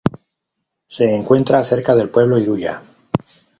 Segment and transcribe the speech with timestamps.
[0.87, 2.81] Se encuentra cerca del pueblo Iruya.